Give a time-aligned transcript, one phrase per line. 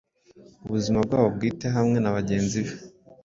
[0.65, 2.73] Ubuzima bwabo bwite hamwe nabagenzi be